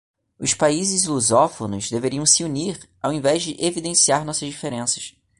Os 0.39 0.55
países 0.55 1.03
lusófonos 1.05 1.91
deveriam 1.91 2.25
se 2.25 2.43
unir 2.43 2.89
ao 3.03 3.13
invés 3.13 3.43
de 3.43 3.55
evidenciar 3.63 4.25
nossas 4.25 4.47
diferenças 4.49 5.15